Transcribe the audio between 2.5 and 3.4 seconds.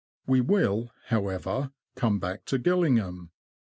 Gillingham.